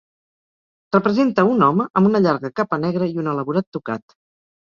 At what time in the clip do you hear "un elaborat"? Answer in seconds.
3.25-3.67